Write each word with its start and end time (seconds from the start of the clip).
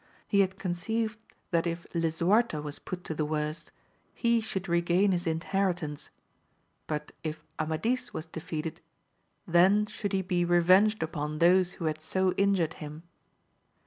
He 0.27 0.39
had 0.41 0.57
conceived 0.57 1.19
that 1.51 1.67
if 1.67 1.85
Lisuarte 1.93 2.57
was 2.63 2.79
put 2.79 3.03
to 3.03 3.13
the 3.13 3.23
worst, 3.23 3.71
he 4.15 4.41
should 4.41 4.67
regain 4.67 5.11
his 5.11 5.27
inheritance; 5.27 6.09
but 6.87 7.11
if 7.21 7.45
Amadis 7.59 8.11
was 8.11 8.25
defeated, 8.25 8.81
then 9.45 9.85
should 9.85 10.13
he 10.13 10.23
be 10.23 10.43
re 10.43 10.59
venged 10.63 11.03
upon 11.03 11.37
those 11.37 11.73
who 11.73 11.85
had 11.85 12.01
so 12.01 12.31
injured 12.31 12.73
him. 12.81 13.03